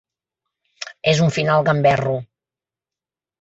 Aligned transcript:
És 1.11 1.21
un 1.25 1.33
final 1.35 1.67
gamberro. 1.67 2.17